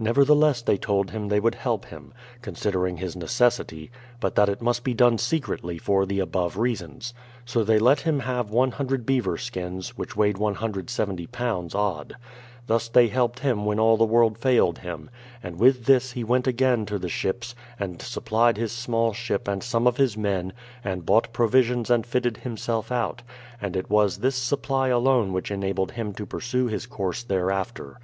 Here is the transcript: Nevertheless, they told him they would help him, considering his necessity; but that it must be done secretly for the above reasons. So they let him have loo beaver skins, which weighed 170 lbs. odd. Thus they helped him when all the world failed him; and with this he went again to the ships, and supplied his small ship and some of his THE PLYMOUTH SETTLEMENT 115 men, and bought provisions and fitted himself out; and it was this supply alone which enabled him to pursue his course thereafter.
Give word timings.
Nevertheless, 0.00 0.60
they 0.60 0.76
told 0.76 1.12
him 1.12 1.28
they 1.28 1.38
would 1.38 1.54
help 1.54 1.84
him, 1.84 2.12
considering 2.42 2.96
his 2.96 3.14
necessity; 3.14 3.92
but 4.18 4.34
that 4.34 4.48
it 4.48 4.60
must 4.60 4.82
be 4.82 4.92
done 4.92 5.18
secretly 5.18 5.78
for 5.78 6.04
the 6.04 6.18
above 6.18 6.56
reasons. 6.56 7.14
So 7.44 7.62
they 7.62 7.78
let 7.78 8.00
him 8.00 8.18
have 8.18 8.50
loo 8.52 8.72
beaver 8.98 9.38
skins, 9.38 9.90
which 9.96 10.16
weighed 10.16 10.36
170 10.36 11.28
lbs. 11.28 11.76
odd. 11.76 12.16
Thus 12.66 12.88
they 12.88 13.06
helped 13.06 13.38
him 13.38 13.64
when 13.64 13.78
all 13.78 13.96
the 13.96 14.04
world 14.04 14.36
failed 14.36 14.78
him; 14.78 15.10
and 15.44 15.60
with 15.60 15.84
this 15.84 16.10
he 16.10 16.24
went 16.24 16.48
again 16.48 16.84
to 16.86 16.98
the 16.98 17.08
ships, 17.08 17.54
and 17.78 18.02
supplied 18.02 18.56
his 18.56 18.72
small 18.72 19.12
ship 19.12 19.46
and 19.46 19.62
some 19.62 19.86
of 19.86 19.96
his 19.96 20.14
THE 20.16 20.22
PLYMOUTH 20.22 20.32
SETTLEMENT 20.56 21.06
115 21.06 21.06
men, 21.06 21.06
and 21.06 21.06
bought 21.06 21.32
provisions 21.32 21.88
and 21.88 22.04
fitted 22.04 22.38
himself 22.38 22.90
out; 22.90 23.22
and 23.60 23.76
it 23.76 23.88
was 23.88 24.16
this 24.18 24.34
supply 24.34 24.88
alone 24.88 25.32
which 25.32 25.52
enabled 25.52 25.92
him 25.92 26.12
to 26.14 26.26
pursue 26.26 26.66
his 26.66 26.84
course 26.86 27.22
thereafter. 27.22 28.00